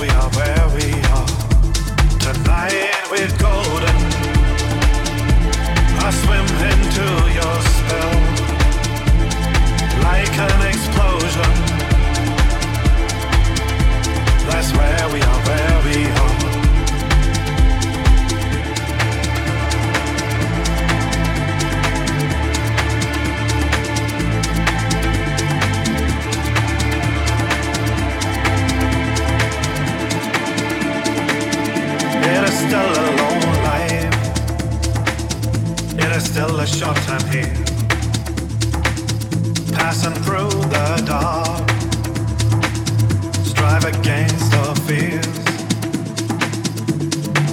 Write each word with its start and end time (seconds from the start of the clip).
we 0.00 0.08
are, 0.10 0.30
where 0.30 0.68
we 0.76 0.88
are. 1.16 1.26
Tonight 2.20 3.08
we're 3.10 3.32
golden. 3.38 3.96
I 6.04 6.10
swim 6.10 6.46
into 6.70 7.06
your 7.38 7.56
spell 7.74 8.16
like 10.02 10.36
an 10.38 10.65
short 36.66 36.96
time 37.06 37.24
here. 37.30 37.54
Passing 39.72 40.14
through 40.24 40.50
the 40.74 41.02
dark. 41.06 41.70
Strive 43.44 43.84
against 43.84 44.52
our 44.54 44.74
fears. 44.86 45.26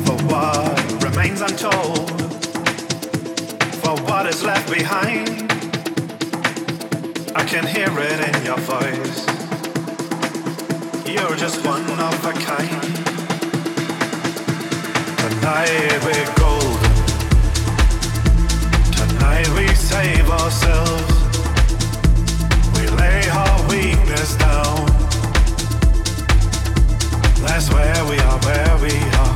For 0.06 0.18
what 0.32 1.04
remains 1.04 1.42
untold. 1.42 2.10
For 3.82 3.96
what 4.08 4.26
is 4.26 4.44
left 4.44 4.72
behind. 4.72 5.52
I 7.36 7.44
can 7.46 7.68
hear 7.68 7.92
it 7.96 8.20
in 8.30 8.46
your 8.46 8.58
voice. 8.58 9.28
You're 11.06 11.36
just 11.36 11.64
one 11.66 11.84
of 12.00 12.26
a 12.26 12.34
kind. 12.34 12.82
Tonight 15.18 16.04
we're 16.04 16.36
golden. 16.36 16.53
Save 19.94 20.30
ourselves. 20.42 21.14
We 22.76 22.84
lay 23.02 23.22
our 23.42 23.58
weakness 23.70 24.32
down. 24.48 24.82
That's 27.46 27.68
where 27.76 28.02
we 28.10 28.18
are, 28.30 28.40
where 28.48 28.76
we 28.86 28.96
are. 29.22 29.36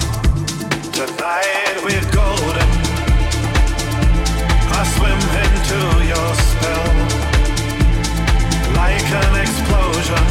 Tonight 0.97 1.77
we're 1.85 2.07
golden. 2.19 2.69
I 4.79 4.81
swim 4.95 5.21
into 5.43 5.79
your 6.11 6.29
spell 6.49 6.89
like 8.81 9.09
an 9.23 9.33
explosion. 9.45 10.25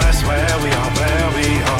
That's 0.00 0.20
where 0.28 0.56
we 0.64 0.70
are, 0.80 0.90
where 1.00 1.28
we 1.38 1.48
are. 1.62 1.73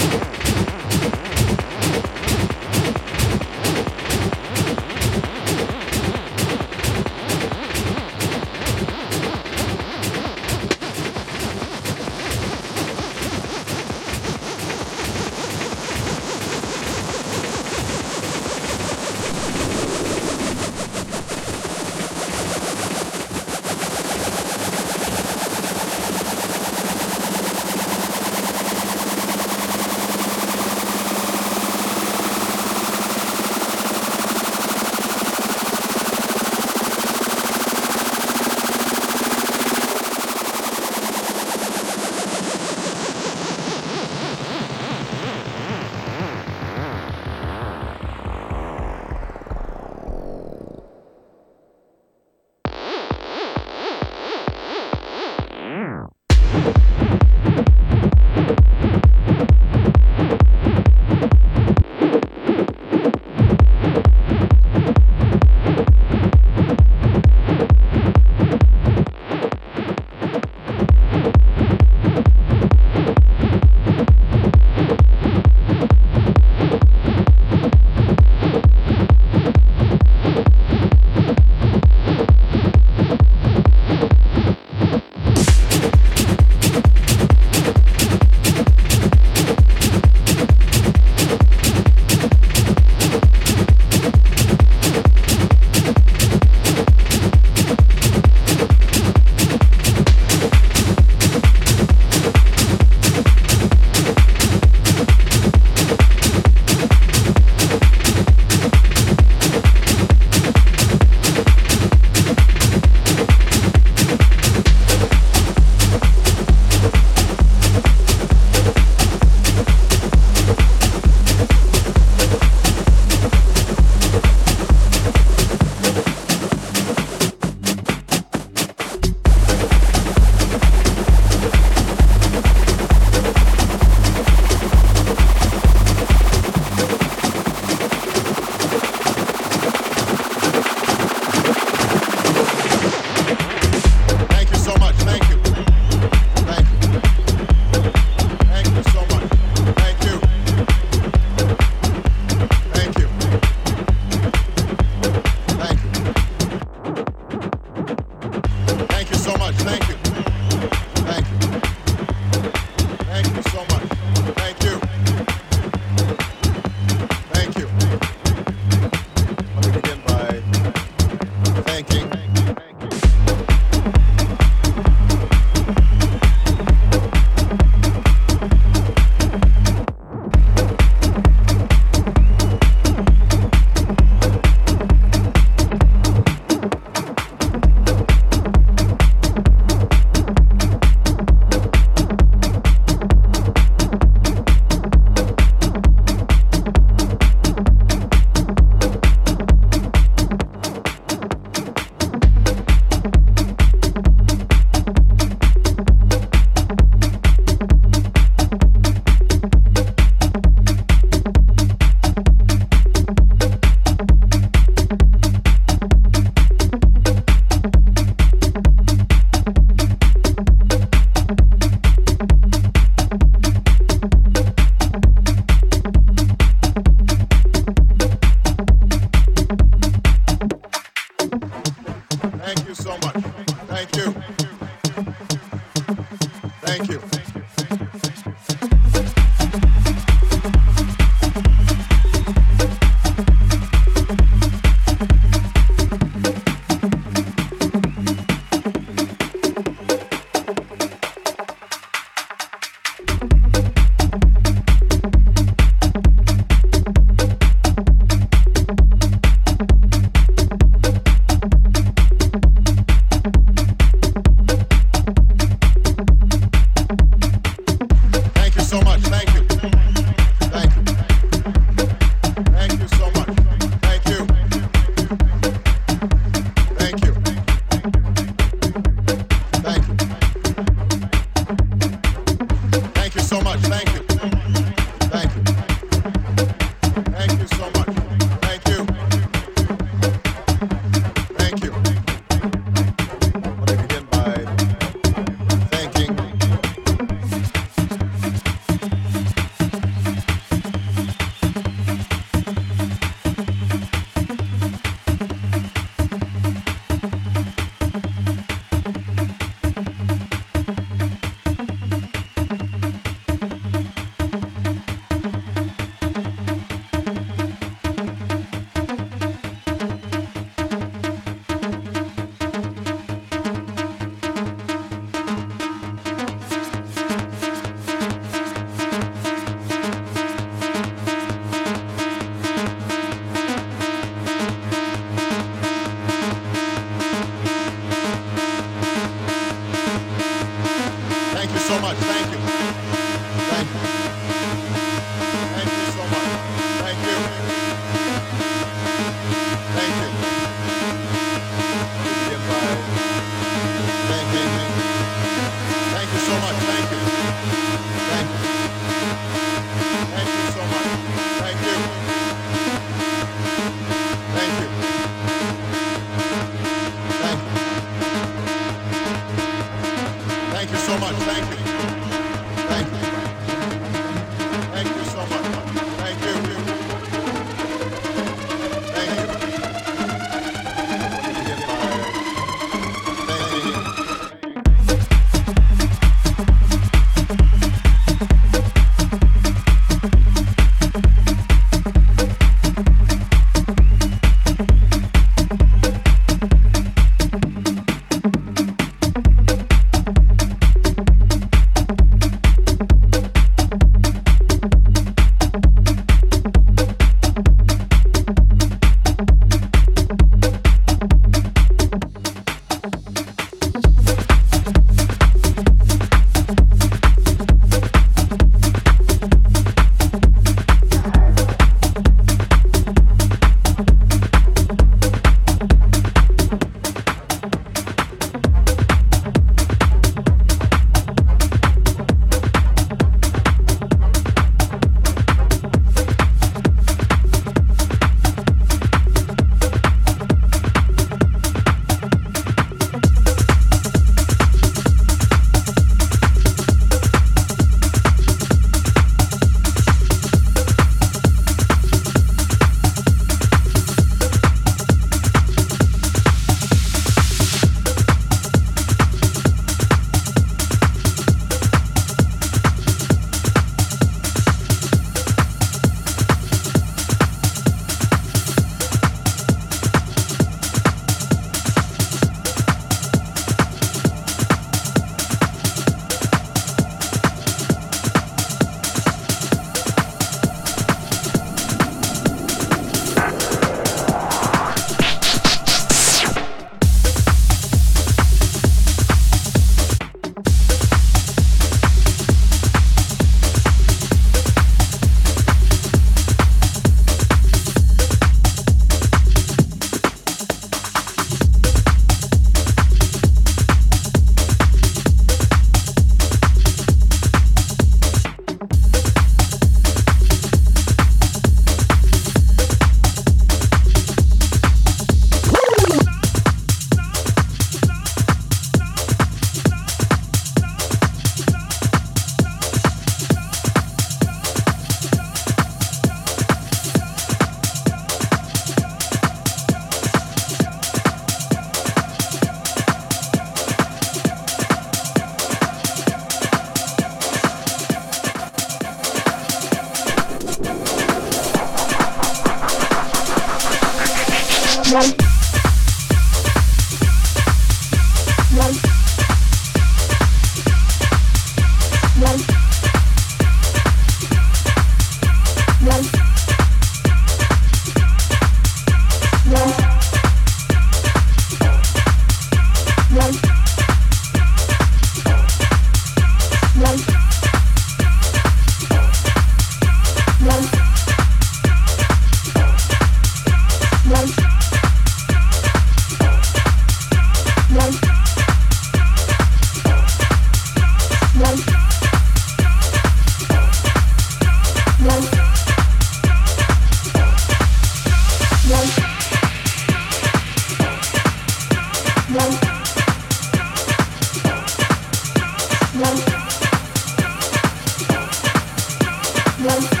move. 599.61 600.00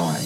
life. 0.00 0.25